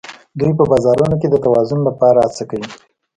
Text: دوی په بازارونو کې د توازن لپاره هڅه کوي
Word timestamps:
دوی 0.39 0.51
په 0.59 0.63
بازارونو 0.71 1.15
کې 1.21 1.27
د 1.31 1.35
توازن 1.45 1.79
لپاره 1.87 2.19
هڅه 2.25 2.43
کوي 2.49 2.67